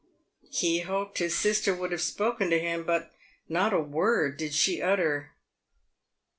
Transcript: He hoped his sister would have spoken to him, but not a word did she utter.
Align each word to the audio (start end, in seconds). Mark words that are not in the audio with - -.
He 0.49 0.79
hoped 0.79 1.19
his 1.19 1.37
sister 1.37 1.75
would 1.75 1.91
have 1.91 2.01
spoken 2.01 2.49
to 2.49 2.59
him, 2.59 2.85
but 2.87 3.11
not 3.47 3.71
a 3.71 3.79
word 3.79 4.35
did 4.35 4.55
she 4.55 4.81
utter. 4.81 5.33